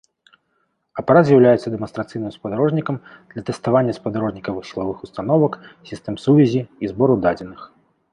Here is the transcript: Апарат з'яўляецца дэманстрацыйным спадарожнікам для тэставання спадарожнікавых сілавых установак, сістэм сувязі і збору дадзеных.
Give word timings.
Апарат 1.01 1.25
з'яўляецца 1.25 1.73
дэманстрацыйным 1.73 2.31
спадарожнікам 2.37 2.95
для 3.33 3.41
тэставання 3.49 3.93
спадарожнікавых 3.99 4.63
сілавых 4.71 4.97
установак, 5.09 5.51
сістэм 5.91 6.15
сувязі 6.25 6.61
і 6.65 6.85
збору 6.95 7.19
дадзеных. 7.27 7.61